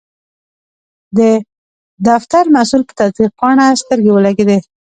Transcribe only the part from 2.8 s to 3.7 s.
په تصدیق پاڼه